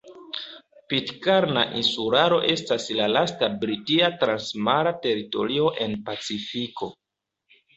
Pitkarna 0.93 1.65
Insularo 1.81 2.39
estas 2.55 2.87
la 3.01 3.09
lasta 3.13 3.51
britia 3.65 4.09
transmara 4.25 4.97
teritorio 5.05 5.69
en 5.87 5.95
Pacifiko. 6.09 6.91